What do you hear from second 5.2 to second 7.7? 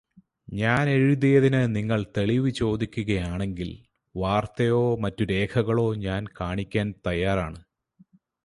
രേഖകളോ ഞാൻ കാണിക്കാൻ തയ്യാറാണ്.